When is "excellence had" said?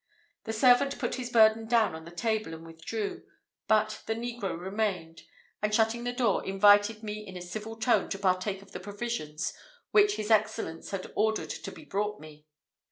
10.31-11.13